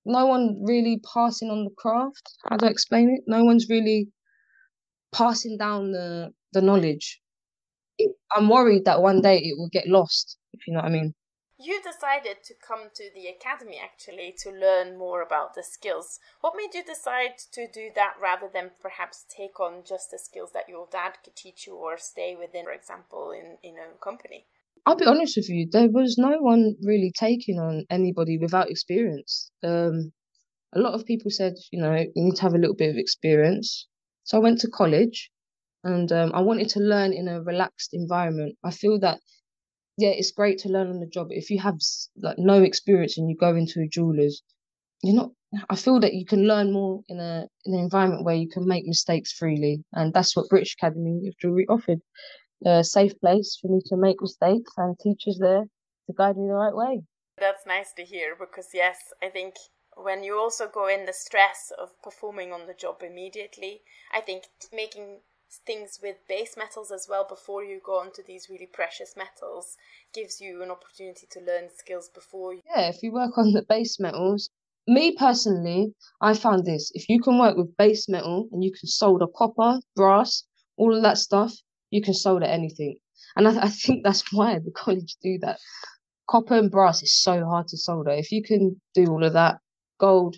no 0.06 0.24
one 0.26 0.56
really 0.64 1.00
passing 1.12 1.50
on 1.50 1.64
the 1.64 1.74
craft 1.76 2.32
how 2.48 2.56
do 2.56 2.66
i 2.66 2.70
explain 2.70 3.10
it 3.10 3.22
no 3.26 3.44
one's 3.44 3.68
really 3.68 4.08
passing 5.12 5.58
down 5.58 5.90
the 5.90 6.30
the 6.52 6.62
knowledge 6.62 7.20
i'm 8.34 8.48
worried 8.48 8.84
that 8.84 9.02
one 9.02 9.20
day 9.20 9.38
it 9.38 9.58
will 9.58 9.68
get 9.70 9.86
lost 9.86 10.38
if 10.54 10.66
you 10.66 10.72
know 10.72 10.80
what 10.80 10.86
i 10.86 10.92
mean 10.92 11.12
you 11.60 11.80
decided 11.82 12.42
to 12.44 12.54
come 12.54 12.88
to 12.94 13.10
the 13.14 13.26
academy 13.26 13.78
actually 13.82 14.34
to 14.38 14.50
learn 14.50 14.96
more 14.96 15.20
about 15.22 15.54
the 15.54 15.62
skills. 15.62 16.18
What 16.40 16.54
made 16.56 16.74
you 16.74 16.82
decide 16.82 17.38
to 17.52 17.66
do 17.72 17.90
that 17.94 18.14
rather 18.20 18.48
than 18.52 18.70
perhaps 18.80 19.24
take 19.28 19.60
on 19.60 19.82
just 19.86 20.10
the 20.10 20.18
skills 20.18 20.52
that 20.52 20.68
your 20.68 20.88
dad 20.90 21.18
could 21.22 21.36
teach 21.36 21.66
you 21.66 21.74
or 21.74 21.98
stay 21.98 22.34
within, 22.34 22.64
for 22.64 22.72
example, 22.72 23.32
in, 23.32 23.58
in 23.62 23.76
a 23.76 23.98
company? 24.02 24.46
I'll 24.86 24.96
be 24.96 25.04
honest 25.04 25.36
with 25.36 25.50
you, 25.50 25.68
there 25.70 25.90
was 25.90 26.16
no 26.16 26.38
one 26.38 26.76
really 26.82 27.12
taking 27.14 27.58
on 27.58 27.84
anybody 27.90 28.38
without 28.38 28.70
experience. 28.70 29.50
Um, 29.62 30.12
a 30.72 30.80
lot 30.80 30.94
of 30.94 31.04
people 31.04 31.30
said, 31.30 31.54
you 31.70 31.82
know, 31.82 31.94
you 31.94 32.10
need 32.14 32.36
to 32.36 32.42
have 32.42 32.54
a 32.54 32.58
little 32.58 32.76
bit 32.76 32.90
of 32.90 32.96
experience. 32.96 33.86
So 34.24 34.38
I 34.38 34.40
went 34.40 34.60
to 34.60 34.68
college 34.70 35.30
and 35.84 36.10
um, 36.12 36.32
I 36.32 36.40
wanted 36.40 36.70
to 36.70 36.80
learn 36.80 37.12
in 37.12 37.28
a 37.28 37.42
relaxed 37.42 37.90
environment. 37.92 38.56
I 38.64 38.70
feel 38.70 38.98
that 39.00 39.20
yeah, 40.00 40.10
it's 40.10 40.30
great 40.30 40.58
to 40.60 40.70
learn 40.70 40.88
on 40.88 41.00
the 41.00 41.06
job. 41.06 41.28
If 41.30 41.50
you 41.50 41.58
have 41.60 41.78
like 42.16 42.38
no 42.38 42.62
experience 42.62 43.18
and 43.18 43.28
you 43.28 43.36
go 43.36 43.54
into 43.54 43.80
a 43.80 43.86
jeweler's, 43.86 44.42
you're 45.02 45.14
not. 45.14 45.30
I 45.68 45.76
feel 45.76 46.00
that 46.00 46.14
you 46.14 46.24
can 46.24 46.46
learn 46.46 46.72
more 46.72 47.02
in 47.08 47.18
a 47.20 47.46
in 47.66 47.74
an 47.74 47.80
environment 47.80 48.24
where 48.24 48.36
you 48.36 48.48
can 48.48 48.66
make 48.66 48.86
mistakes 48.86 49.32
freely, 49.32 49.84
and 49.92 50.14
that's 50.14 50.34
what 50.34 50.48
British 50.48 50.74
Academy 50.74 51.28
of 51.28 51.36
Jewelry 51.38 51.66
offered. 51.68 52.00
A 52.64 52.82
safe 52.82 53.18
place 53.20 53.58
for 53.60 53.68
me 53.68 53.80
to 53.86 53.96
make 53.96 54.20
mistakes 54.20 54.72
and 54.76 54.98
teachers 54.98 55.38
there 55.38 55.64
to 56.06 56.12
guide 56.16 56.36
me 56.36 56.48
the 56.48 56.54
right 56.54 56.74
way. 56.74 57.02
That's 57.38 57.66
nice 57.66 57.92
to 57.94 58.04
hear 58.04 58.36
because 58.38 58.68
yes, 58.72 58.98
I 59.22 59.28
think 59.28 59.56
when 59.96 60.22
you 60.22 60.38
also 60.38 60.68
go 60.68 60.88
in 60.88 61.04
the 61.04 61.12
stress 61.12 61.72
of 61.78 62.00
performing 62.02 62.52
on 62.52 62.66
the 62.66 62.74
job 62.74 63.02
immediately, 63.02 63.82
I 64.14 64.20
think 64.20 64.44
making 64.72 65.20
things 65.66 65.98
with 66.02 66.16
base 66.28 66.56
metals 66.56 66.90
as 66.90 67.06
well 67.08 67.26
before 67.28 67.64
you 67.64 67.80
go 67.84 67.98
on 67.98 68.12
to 68.12 68.22
these 68.22 68.48
really 68.48 68.66
precious 68.66 69.14
metals 69.16 69.76
gives 70.14 70.40
you 70.40 70.62
an 70.62 70.70
opportunity 70.70 71.26
to 71.30 71.40
learn 71.40 71.68
skills 71.74 72.08
before 72.08 72.54
you. 72.54 72.60
Yeah, 72.66 72.88
if 72.88 73.02
you 73.02 73.12
work 73.12 73.36
on 73.36 73.52
the 73.52 73.62
base 73.62 73.98
metals, 73.98 74.50
me 74.86 75.14
personally, 75.16 75.94
I 76.20 76.34
found 76.34 76.64
this 76.64 76.90
if 76.94 77.08
you 77.08 77.20
can 77.20 77.38
work 77.38 77.56
with 77.56 77.76
base 77.76 78.08
metal 78.08 78.48
and 78.52 78.64
you 78.64 78.72
can 78.72 78.88
solder 78.88 79.26
copper, 79.36 79.80
brass, 79.96 80.44
all 80.76 80.96
of 80.96 81.02
that 81.02 81.18
stuff, 81.18 81.52
you 81.90 82.02
can 82.02 82.14
solder 82.14 82.46
anything. 82.46 82.96
And 83.36 83.46
I, 83.46 83.64
I 83.64 83.68
think 83.68 84.04
that's 84.04 84.32
why 84.32 84.58
the 84.58 84.72
college 84.72 85.16
do 85.22 85.38
that. 85.42 85.58
Copper 86.28 86.54
and 86.54 86.70
brass 86.70 87.02
is 87.02 87.20
so 87.20 87.44
hard 87.44 87.68
to 87.68 87.76
solder. 87.76 88.12
If 88.12 88.30
you 88.30 88.42
can 88.42 88.80
do 88.94 89.06
all 89.06 89.24
of 89.24 89.32
that, 89.32 89.58
gold, 89.98 90.36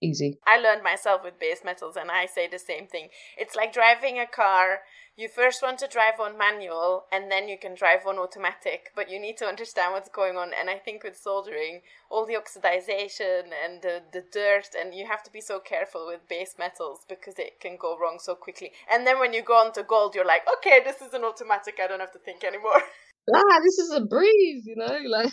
easy. 0.00 0.38
I 0.46 0.58
learned 0.58 0.82
myself 0.82 1.22
with 1.24 1.38
base 1.38 1.62
metals, 1.64 1.96
and 1.96 2.10
I 2.10 2.26
say 2.26 2.48
the 2.48 2.58
same 2.58 2.86
thing. 2.86 3.08
It's 3.36 3.56
like 3.56 3.72
driving 3.72 4.18
a 4.18 4.26
car. 4.26 4.80
You 5.16 5.28
first 5.28 5.62
want 5.62 5.78
to 5.80 5.88
drive 5.88 6.20
on 6.20 6.38
manual, 6.38 7.06
and 7.12 7.30
then 7.30 7.48
you 7.48 7.58
can 7.58 7.74
drive 7.74 8.06
on 8.06 8.18
automatic, 8.18 8.92
but 8.94 9.10
you 9.10 9.18
need 9.18 9.36
to 9.38 9.46
understand 9.46 9.92
what's 9.92 10.08
going 10.08 10.36
on. 10.36 10.52
And 10.58 10.70
I 10.70 10.78
think 10.78 11.02
with 11.02 11.16
soldering, 11.16 11.80
all 12.08 12.24
the 12.24 12.34
oxidization 12.36 13.50
and 13.64 13.82
the, 13.82 14.02
the 14.12 14.22
dirt, 14.32 14.68
and 14.78 14.94
you 14.94 15.06
have 15.06 15.24
to 15.24 15.32
be 15.32 15.40
so 15.40 15.58
careful 15.58 16.06
with 16.06 16.28
base 16.28 16.54
metals 16.58 17.00
because 17.08 17.34
it 17.38 17.58
can 17.60 17.76
go 17.76 17.98
wrong 17.98 18.18
so 18.20 18.36
quickly. 18.36 18.72
And 18.90 19.06
then 19.06 19.18
when 19.18 19.32
you 19.32 19.42
go 19.42 19.54
on 19.54 19.72
to 19.72 19.82
gold, 19.82 20.14
you're 20.14 20.24
like, 20.24 20.42
okay, 20.58 20.80
this 20.84 21.02
is 21.02 21.12
an 21.14 21.24
automatic, 21.24 21.78
I 21.82 21.88
don't 21.88 22.00
have 22.00 22.12
to 22.12 22.20
think 22.20 22.44
anymore. 22.44 22.80
ah, 23.34 23.60
this 23.64 23.78
is 23.78 23.92
a 23.92 24.00
breeze, 24.00 24.64
you 24.66 24.76
know, 24.76 24.98
like 25.08 25.32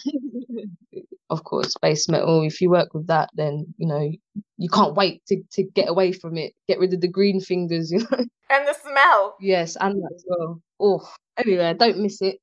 of 1.30 1.44
course, 1.44 1.74
base 1.82 2.08
metal. 2.10 2.44
If 2.44 2.62
you 2.62 2.70
work 2.70 2.94
with 2.94 3.08
that, 3.08 3.30
then 3.34 3.74
you 3.78 3.88
know 3.88 4.12
you 4.58 4.70
can't 4.70 4.96
wait 4.96 5.26
to, 5.28 5.42
to 5.54 5.64
get 5.64 5.90
away 5.90 6.12
from 6.12 6.38
it. 6.38 6.54
Get 6.68 6.80
rid 6.80 6.94
of 6.94 7.02
the 7.02 7.08
green 7.08 7.42
fingers, 7.42 7.92
you 7.92 8.00
know. 8.00 8.26
And 8.50 8.68
the 8.68 8.74
smell. 8.74 9.36
Yes, 9.40 9.76
and 9.80 9.96
that 9.96 10.12
as 10.16 10.26
well. 10.28 10.62
Oh, 10.80 11.10
anyway, 11.38 11.74
don't 11.74 12.00
miss 12.00 12.22
it. 12.22 12.40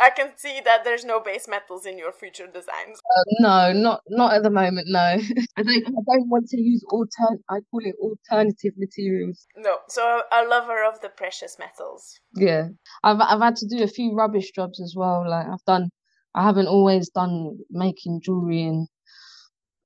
I 0.00 0.10
can 0.10 0.32
see 0.36 0.60
that 0.64 0.82
there's 0.82 1.04
no 1.04 1.20
base 1.20 1.46
metals 1.46 1.86
in 1.86 1.98
your 1.98 2.10
future 2.10 2.46
designs. 2.46 2.98
Uh, 3.16 3.22
no, 3.38 3.72
not 3.72 4.00
not 4.08 4.34
at 4.34 4.42
the 4.42 4.50
moment. 4.50 4.88
No, 4.88 4.98
I 5.56 5.62
don't. 5.62 5.86
I 5.86 6.02
don't 6.12 6.28
want 6.28 6.48
to 6.48 6.60
use 6.60 6.84
altern. 6.90 7.38
I 7.48 7.60
call 7.70 7.80
it 7.84 7.94
alternative 8.00 8.72
materials. 8.76 9.46
No, 9.56 9.78
so 9.88 10.22
a 10.32 10.44
lover 10.44 10.84
of 10.84 11.00
the 11.00 11.10
precious 11.10 11.58
metals. 11.60 12.18
Yeah, 12.34 12.68
I've 13.04 13.20
I've 13.20 13.40
had 13.40 13.56
to 13.56 13.68
do 13.68 13.84
a 13.84 13.88
few 13.88 14.14
rubbish 14.14 14.50
jobs 14.50 14.80
as 14.80 14.94
well. 14.96 15.28
Like 15.28 15.46
I've 15.46 15.64
done. 15.64 15.90
I 16.34 16.42
haven't 16.42 16.66
always 16.66 17.10
done 17.10 17.58
making 17.70 18.20
jewelry 18.24 18.64
and 18.64 18.88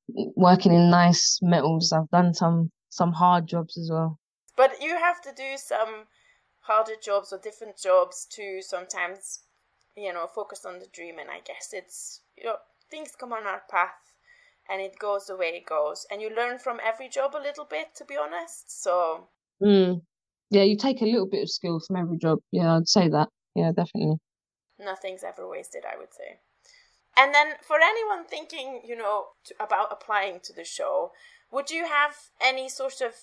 working 0.08 0.72
in 0.72 0.90
nice 0.90 1.38
metals. 1.42 1.92
I've 1.92 2.10
done 2.10 2.34
some 2.34 2.70
some 2.90 3.12
hard 3.12 3.46
jobs 3.46 3.76
as 3.78 3.90
well. 3.90 4.18
But 4.56 4.82
you 4.82 4.96
have 4.96 5.20
to 5.22 5.32
do 5.32 5.56
some 5.56 6.06
harder 6.60 6.96
jobs 7.00 7.32
or 7.32 7.38
different 7.38 7.76
jobs 7.76 8.26
to 8.32 8.60
sometimes 8.62 9.40
you 9.98 10.12
know, 10.12 10.26
focus 10.26 10.64
on 10.64 10.78
the 10.78 10.86
dream. 10.92 11.18
And 11.18 11.30
I 11.30 11.40
guess 11.40 11.70
it's, 11.72 12.20
you 12.36 12.44
know, 12.44 12.56
things 12.90 13.12
come 13.18 13.32
on 13.32 13.46
our 13.46 13.62
path 13.70 14.12
and 14.70 14.80
it 14.80 14.98
goes 14.98 15.26
the 15.26 15.36
way 15.36 15.48
it 15.48 15.66
goes. 15.66 16.06
And 16.10 16.22
you 16.22 16.34
learn 16.34 16.58
from 16.58 16.78
every 16.84 17.08
job 17.08 17.34
a 17.34 17.42
little 17.42 17.64
bit, 17.64 17.94
to 17.96 18.04
be 18.04 18.16
honest. 18.16 18.82
So. 18.82 19.28
Mm. 19.62 20.02
Yeah, 20.50 20.62
you 20.62 20.76
take 20.76 21.02
a 21.02 21.06
little 21.06 21.26
bit 21.26 21.42
of 21.42 21.50
skill 21.50 21.80
from 21.80 21.96
every 21.96 22.18
job. 22.18 22.38
Yeah, 22.52 22.76
I'd 22.76 22.88
say 22.88 23.08
that. 23.08 23.28
Yeah, 23.54 23.72
definitely. 23.72 24.16
Nothing's 24.78 25.24
ever 25.24 25.48
wasted, 25.48 25.82
I 25.84 25.98
would 25.98 26.14
say. 26.14 26.38
And 27.18 27.34
then 27.34 27.54
for 27.62 27.78
anyone 27.82 28.24
thinking, 28.24 28.82
you 28.86 28.96
know, 28.96 29.26
to, 29.46 29.54
about 29.60 29.88
applying 29.90 30.40
to 30.44 30.52
the 30.52 30.64
show, 30.64 31.12
would 31.50 31.70
you 31.70 31.86
have 31.86 32.14
any 32.40 32.68
sort 32.68 33.00
of 33.00 33.14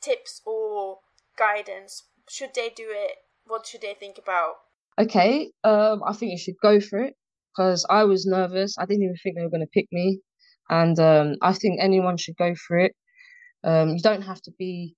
tips 0.00 0.42
or 0.44 0.98
guidance? 1.38 2.02
Should 2.28 2.54
they 2.54 2.68
do 2.68 2.88
it? 2.88 3.16
What 3.46 3.66
should 3.66 3.80
they 3.80 3.94
think 3.94 4.18
about? 4.18 4.56
okay, 4.98 5.50
um, 5.64 6.02
I 6.04 6.12
think 6.12 6.32
you 6.32 6.38
should 6.38 6.58
go 6.62 6.80
for 6.80 6.98
it 6.98 7.14
because 7.54 7.86
I 7.88 8.04
was 8.04 8.26
nervous. 8.26 8.76
I 8.78 8.86
didn't 8.86 9.04
even 9.04 9.16
think 9.22 9.36
they 9.36 9.42
were 9.42 9.50
going 9.50 9.66
to 9.66 9.66
pick 9.72 9.88
me, 9.92 10.20
and 10.68 10.98
um, 10.98 11.36
I 11.42 11.52
think 11.52 11.78
anyone 11.80 12.16
should 12.16 12.36
go 12.36 12.54
for 12.54 12.78
it. 12.78 12.94
Um, 13.64 13.90
you 13.90 14.00
don't 14.00 14.22
have 14.22 14.40
to 14.42 14.52
be 14.58 14.94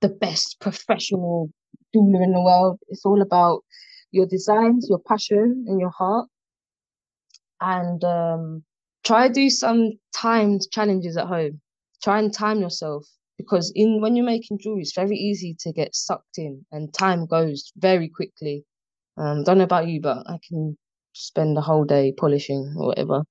the 0.00 0.08
best 0.08 0.60
professional 0.60 1.50
jeweler 1.94 2.22
in 2.22 2.32
the 2.32 2.40
world. 2.40 2.78
It's 2.88 3.04
all 3.04 3.22
about 3.22 3.62
your 4.10 4.26
designs, 4.26 4.86
your 4.88 5.00
passion, 5.06 5.64
and 5.68 5.80
your 5.80 5.90
heart. 5.90 6.28
And 7.60 8.02
um, 8.04 8.64
try 9.04 9.28
do 9.28 9.50
some 9.50 9.92
timed 10.14 10.62
challenges 10.72 11.16
at 11.16 11.26
home. 11.26 11.60
Try 12.02 12.18
and 12.18 12.32
time 12.32 12.60
yourself 12.60 13.06
because 13.36 13.72
in 13.74 14.00
when 14.00 14.16
you're 14.16 14.24
making 14.24 14.58
jewelry, 14.60 14.82
it's 14.82 14.94
very 14.94 15.16
easy 15.16 15.56
to 15.60 15.72
get 15.72 15.94
sucked 15.94 16.38
in, 16.38 16.64
and 16.72 16.92
time 16.92 17.26
goes 17.26 17.72
very 17.76 18.08
quickly. 18.08 18.64
Um, 19.16 19.44
don't 19.44 19.58
know 19.58 19.64
about 19.64 19.88
you, 19.88 20.00
but 20.00 20.18
I 20.26 20.38
can 20.46 20.76
spend 21.12 21.56
the 21.56 21.60
whole 21.60 21.84
day 21.84 22.12
polishing 22.16 22.74
or 22.78 22.88
whatever. 22.88 23.22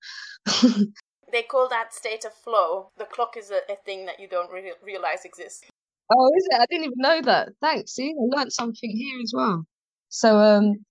they 1.31 1.43
call 1.43 1.69
that 1.69 1.93
state 1.93 2.25
of 2.25 2.33
flow. 2.33 2.91
The 2.97 3.05
clock 3.05 3.35
is 3.37 3.51
a, 3.51 3.61
a 3.71 3.75
thing 3.85 4.05
that 4.05 4.19
you 4.19 4.27
don't 4.27 4.51
re- 4.51 4.73
realize 4.83 5.25
exists. 5.25 5.65
Oh, 6.11 6.31
is 6.35 6.47
it? 6.49 6.59
I 6.59 6.65
didn't 6.69 6.85
even 6.85 6.97
know 6.97 7.21
that. 7.23 7.49
Thanks. 7.61 7.93
See, 7.93 8.09
I 8.11 8.37
learned 8.37 8.51
something 8.51 8.89
here 8.89 9.19
as 9.21 9.31
well. 9.35 9.65
So, 10.09 10.37
um, 10.39 10.85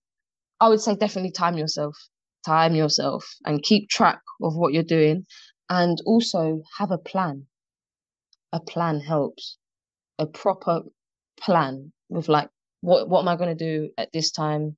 I 0.61 0.69
would 0.69 0.81
say 0.81 0.95
definitely 0.95 1.31
time 1.31 1.57
yourself, 1.57 1.95
time 2.45 2.75
yourself, 2.75 3.25
and 3.45 3.63
keep 3.63 3.89
track 3.89 4.21
of 4.41 4.55
what 4.55 4.73
you're 4.73 4.83
doing, 4.83 5.25
and 5.69 5.97
also 6.05 6.61
have 6.77 6.91
a 6.91 6.97
plan. 6.97 7.45
A 8.53 8.59
plan 8.59 8.99
helps. 8.99 9.57
A 10.17 10.25
proper 10.25 10.81
plan 11.39 11.93
with 12.09 12.27
like 12.27 12.49
what 12.81 13.09
what 13.09 13.21
am 13.21 13.27
I 13.27 13.35
going 13.35 13.55
to 13.55 13.65
do 13.65 13.89
at 13.97 14.11
this 14.11 14.31
time? 14.31 14.75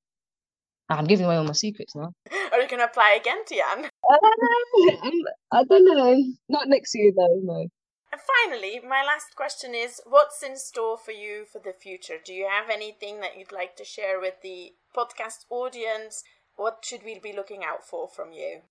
I'm 0.89 1.05
giving 1.05 1.25
away 1.25 1.37
all 1.37 1.45
my 1.45 1.53
secrets 1.53 1.95
now. 1.95 2.11
Are 2.51 2.59
you 2.59 2.67
going 2.67 2.79
to 2.79 2.85
apply 2.85 3.17
again, 3.19 3.45
Tian? 3.47 3.89
Um, 4.11 5.21
I 5.53 5.63
don't 5.63 5.85
know. 5.85 6.17
Not 6.49 6.67
next 6.67 6.93
year, 6.95 7.13
though, 7.15 7.39
no. 7.43 7.67
and 8.11 8.21
finally, 8.43 8.81
my 8.85 9.03
last 9.03 9.35
question 9.37 9.73
is 9.73 10.01
what's 10.05 10.43
in 10.43 10.57
store 10.57 10.97
for 10.97 11.11
you 11.11 11.45
for 11.45 11.59
the 11.59 11.71
future? 11.71 12.17
Do 12.23 12.33
you 12.33 12.47
have 12.49 12.69
anything 12.69 13.21
that 13.21 13.37
you'd 13.37 13.53
like 13.53 13.77
to 13.77 13.85
share 13.85 14.19
with 14.19 14.41
the 14.43 14.73
podcast 14.95 15.45
audience? 15.49 16.23
What 16.61 16.85
should 16.85 17.03
we 17.03 17.17
be 17.17 17.33
looking 17.33 17.63
out 17.63 17.83
for 17.83 18.07
from 18.07 18.33
you? 18.33 18.61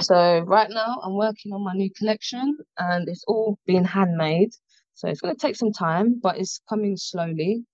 So, 0.00 0.40
right 0.40 0.68
now, 0.68 1.00
I'm 1.04 1.14
working 1.14 1.52
on 1.52 1.62
my 1.62 1.74
new 1.74 1.90
collection 1.96 2.58
and 2.76 3.08
it's 3.08 3.22
all 3.28 3.56
being 3.66 3.84
handmade. 3.84 4.52
So, 4.94 5.06
it's 5.06 5.20
going 5.20 5.32
to 5.32 5.40
take 5.40 5.54
some 5.54 5.72
time, 5.72 6.18
but 6.20 6.38
it's 6.38 6.60
coming 6.68 6.96
slowly. 6.96 7.64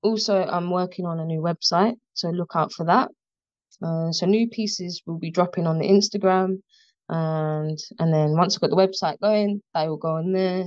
Also, 0.00 0.34
I'm 0.44 0.70
working 0.70 1.04
on 1.04 1.20
a 1.20 1.26
new 1.26 1.42
website, 1.42 1.96
so 2.14 2.30
look 2.30 2.52
out 2.54 2.72
for 2.72 2.86
that. 2.86 3.10
Uh, 3.82 4.12
so, 4.12 4.24
new 4.24 4.48
pieces 4.48 5.02
will 5.04 5.18
be 5.18 5.30
dropping 5.30 5.66
on 5.66 5.78
the 5.78 5.88
Instagram 5.88 6.62
and 7.10 7.78
and 7.98 8.12
then 8.14 8.30
once 8.32 8.56
I've 8.56 8.62
got 8.62 8.70
the 8.70 8.76
website 8.76 9.20
going, 9.20 9.60
they 9.74 9.88
will 9.88 9.98
go 9.98 10.16
on 10.16 10.32
there. 10.32 10.64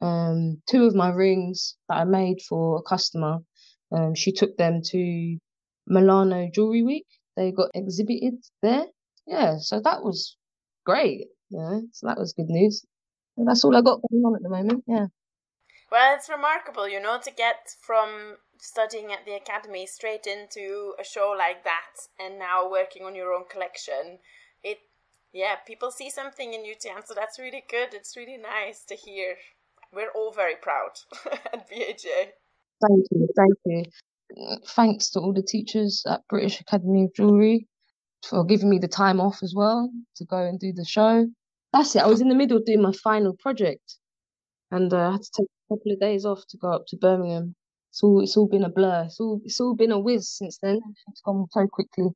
Um, 0.00 0.62
two 0.70 0.84
of 0.84 0.94
my 0.94 1.10
rings 1.10 1.76
that 1.88 1.96
I 1.96 2.04
made 2.04 2.40
for 2.48 2.78
a 2.78 2.82
customer, 2.82 3.38
um, 3.90 4.14
she 4.14 4.30
took 4.30 4.56
them 4.56 4.80
to 4.90 5.38
Milano 5.88 6.48
Jewelry 6.54 6.82
Week. 6.82 7.06
They 7.36 7.52
got 7.52 7.70
exhibited 7.74 8.34
there. 8.62 8.86
Yeah, 9.26 9.56
so 9.58 9.80
that 9.80 10.02
was 10.02 10.36
great. 10.84 11.28
Yeah, 11.50 11.80
so 11.92 12.06
that 12.06 12.18
was 12.18 12.32
good 12.32 12.48
news. 12.48 12.84
And 13.36 13.48
that's 13.48 13.64
all 13.64 13.76
I 13.76 13.80
got 13.80 14.00
going 14.08 14.22
on 14.24 14.36
at 14.36 14.42
the 14.42 14.48
moment. 14.48 14.84
Yeah. 14.86 15.06
Well, 15.90 16.16
it's 16.16 16.28
remarkable, 16.28 16.88
you 16.88 17.00
know, 17.00 17.18
to 17.22 17.30
get 17.30 17.74
from 17.80 18.36
studying 18.58 19.12
at 19.12 19.24
the 19.26 19.34
academy 19.34 19.86
straight 19.86 20.26
into 20.26 20.94
a 20.98 21.04
show 21.04 21.34
like 21.36 21.64
that 21.64 21.94
and 22.18 22.38
now 22.38 22.68
working 22.68 23.04
on 23.04 23.14
your 23.14 23.32
own 23.32 23.44
collection. 23.50 24.18
It 24.62 24.78
yeah, 25.32 25.56
people 25.66 25.90
see 25.90 26.10
something 26.10 26.54
in 26.54 26.64
you, 26.64 26.74
Tian, 26.80 27.04
so 27.04 27.12
that's 27.14 27.38
really 27.38 27.64
good. 27.68 27.92
It's 27.92 28.16
really 28.16 28.38
nice 28.38 28.84
to 28.84 28.94
hear. 28.94 29.36
We're 29.92 30.10
all 30.14 30.32
very 30.32 30.56
proud 30.56 30.98
at 31.52 31.68
BAJ. 31.70 32.06
Thank 32.80 33.06
you, 33.10 33.28
thank 33.36 33.54
you. 33.64 33.82
Thanks 34.68 35.10
to 35.10 35.20
all 35.20 35.32
the 35.32 35.42
teachers 35.42 36.04
at 36.08 36.26
British 36.28 36.60
Academy 36.60 37.04
of 37.04 37.14
Jewellery 37.14 37.68
for 38.28 38.44
giving 38.44 38.70
me 38.70 38.78
the 38.78 38.88
time 38.88 39.20
off 39.20 39.42
as 39.42 39.54
well 39.54 39.90
to 40.16 40.24
go 40.24 40.38
and 40.38 40.58
do 40.58 40.72
the 40.72 40.84
show. 40.84 41.26
That's 41.72 41.94
it. 41.96 42.02
I 42.02 42.06
was 42.06 42.20
in 42.20 42.28
the 42.28 42.34
middle 42.34 42.56
of 42.56 42.64
doing 42.64 42.82
my 42.82 42.92
final 42.92 43.34
project, 43.34 43.98
and 44.70 44.92
uh, 44.92 45.08
I 45.08 45.12
had 45.12 45.22
to 45.22 45.30
take 45.38 45.46
a 45.48 45.74
couple 45.74 45.92
of 45.92 46.00
days 46.00 46.24
off 46.24 46.42
to 46.50 46.58
go 46.58 46.70
up 46.72 46.84
to 46.88 46.96
Birmingham. 46.96 47.54
It's 47.90 48.02
all 48.02 48.20
it's 48.22 48.36
all 48.36 48.48
been 48.48 48.64
a 48.64 48.70
blur. 48.70 49.04
It's 49.06 49.20
all 49.20 49.40
it's 49.44 49.60
all 49.60 49.74
been 49.74 49.92
a 49.92 50.00
whiz 50.00 50.30
since 50.30 50.58
then. 50.62 50.80
It's 51.08 51.20
gone 51.22 51.46
so 51.50 51.66
quickly. 51.68 52.06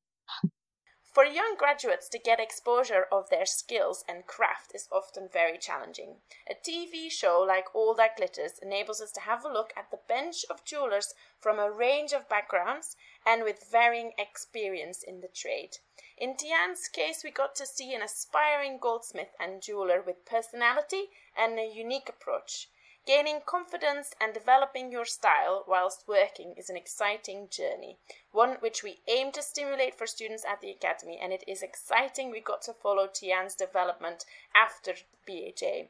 For 1.19 1.25
young 1.25 1.57
graduates 1.57 2.09
to 2.11 2.19
get 2.21 2.39
exposure 2.39 3.09
of 3.11 3.29
their 3.29 3.45
skills 3.45 4.05
and 4.09 4.25
craft 4.25 4.73
is 4.73 4.89
often 4.93 5.29
very 5.29 5.59
challenging. 5.59 6.19
A 6.49 6.55
TV 6.55 7.11
show 7.11 7.41
like 7.41 7.75
All 7.75 7.93
That 7.95 8.17
Glitters 8.17 8.61
enables 8.63 9.01
us 9.01 9.11
to 9.15 9.23
have 9.23 9.45
a 9.45 9.53
look 9.53 9.73
at 9.77 9.91
the 9.91 9.99
bench 10.07 10.45
of 10.49 10.65
jewelers 10.65 11.15
from 11.41 11.59
a 11.59 11.73
range 11.73 12.13
of 12.13 12.29
backgrounds 12.29 12.95
and 13.27 13.43
with 13.43 13.69
varying 13.69 14.13
experience 14.17 15.03
in 15.03 15.21
the 15.21 15.27
trade. 15.27 15.79
In 16.17 16.37
Tian's 16.37 16.87
case, 16.87 17.25
we 17.25 17.33
got 17.33 17.57
to 17.57 17.67
see 17.67 17.93
an 17.95 18.03
aspiring 18.03 18.79
goldsmith 18.81 19.35
and 19.41 19.61
jeweler 19.61 20.01
with 20.01 20.25
personality 20.25 21.07
and 21.37 21.59
a 21.59 21.67
unique 21.67 22.09
approach. 22.09 22.69
Gaining 23.09 23.41
confidence 23.47 24.13
and 24.21 24.35
developing 24.35 24.93
your 24.93 25.07
style 25.07 25.65
whilst 25.67 26.07
working 26.07 26.53
is 26.59 26.69
an 26.69 26.77
exciting 26.77 27.49
journey, 27.49 27.97
one 28.33 28.59
which 28.61 28.83
we 28.83 29.01
aim 29.09 29.33
to 29.33 29.41
stimulate 29.41 29.95
for 29.95 30.07
students 30.07 30.45
at 30.45 30.61
the 30.61 30.71
Academy, 30.71 31.19
and 31.19 31.33
it 31.33 31.43
is 31.49 31.63
exciting 31.63 32.31
we 32.31 32.41
got 32.41 32.61
to 32.61 32.75
follow 32.75 33.07
Tian's 33.07 33.55
development 33.55 34.27
after 34.55 34.93
BAJ. 35.27 35.89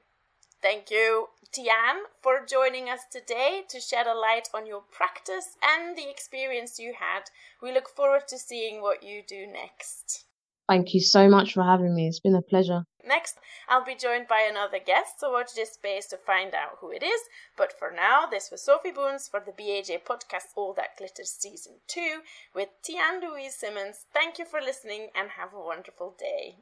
Thank 0.62 0.92
you, 0.92 1.30
Tian, 1.50 2.04
for 2.22 2.46
joining 2.46 2.88
us 2.88 3.00
today 3.10 3.64
to 3.68 3.80
shed 3.80 4.06
a 4.06 4.14
light 4.14 4.48
on 4.54 4.64
your 4.64 4.82
practice 4.82 5.56
and 5.60 5.98
the 5.98 6.08
experience 6.08 6.78
you 6.78 6.94
had. 7.00 7.30
We 7.60 7.72
look 7.72 7.88
forward 7.88 8.28
to 8.28 8.38
seeing 8.38 8.80
what 8.80 9.02
you 9.02 9.25
do 9.26 9.44
next. 9.44 10.27
Thank 10.68 10.92
you 10.92 11.00
so 11.00 11.28
much 11.28 11.54
for 11.54 11.62
having 11.62 11.94
me. 11.94 12.08
It's 12.08 12.20
been 12.20 12.34
a 12.34 12.42
pleasure. 12.42 12.84
Next, 13.06 13.38
I'll 13.68 13.84
be 13.84 13.94
joined 13.94 14.28
by 14.28 14.46
another 14.48 14.78
guest, 14.78 15.18
so 15.18 15.32
watch 15.32 15.54
this 15.54 15.72
space 15.72 16.06
to 16.08 16.18
find 16.18 16.54
out 16.54 16.76
who 16.80 16.90
it 16.90 17.02
is. 17.02 17.22
But 17.56 17.72
for 17.72 17.90
now, 17.90 18.26
this 18.26 18.50
was 18.50 18.62
Sophie 18.62 18.90
Boons 18.90 19.28
for 19.28 19.40
the 19.40 19.52
BAJ 19.52 20.04
podcast 20.04 20.52
All 20.56 20.75
That 20.75 20.98
Glitters 20.98 21.30
Season 21.30 21.76
2 21.87 22.20
with 22.54 22.68
Tian 22.82 23.20
Louise 23.22 23.54
Simmons. 23.54 24.04
Thank 24.12 24.38
you 24.38 24.44
for 24.44 24.60
listening 24.60 25.08
and 25.14 25.30
have 25.30 25.54
a 25.54 25.60
wonderful 25.60 26.14
day. 26.18 26.56